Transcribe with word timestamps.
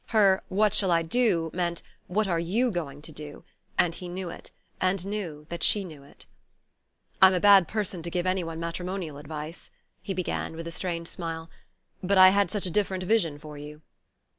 Her 0.07 0.41
"What 0.47 0.73
shall 0.73 0.89
I 0.89 1.03
do?" 1.03 1.51
meant 1.53 1.83
"What 2.07 2.27
are 2.27 2.39
you 2.39 2.71
going 2.71 3.03
to 3.03 3.11
do?" 3.11 3.43
and 3.77 3.93
he 3.93 4.09
knew 4.09 4.31
it, 4.31 4.49
and 4.81 5.05
knew 5.05 5.45
that 5.49 5.61
she 5.61 5.83
knew 5.85 6.01
it. 6.01 6.25
"I'm 7.21 7.35
a 7.35 7.39
bad 7.39 7.67
person 7.67 8.01
to 8.01 8.09
give 8.09 8.25
any 8.25 8.43
one 8.43 8.59
matrimonial 8.59 9.19
advice," 9.19 9.69
he 10.01 10.15
began, 10.15 10.55
with 10.55 10.65
a 10.65 10.71
strained 10.71 11.07
smile; 11.07 11.51
"but 12.01 12.17
I 12.17 12.29
had 12.29 12.49
such 12.49 12.65
a 12.65 12.71
different 12.71 13.03
vision 13.03 13.37
for 13.37 13.59
you." 13.59 13.83